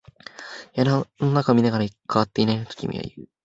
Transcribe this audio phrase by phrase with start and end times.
[0.75, 3.29] 部屋の中を見ながら、変わっていないねと君は言う。